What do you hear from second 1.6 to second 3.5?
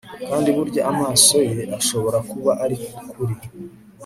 ashobora kuba ari ukuri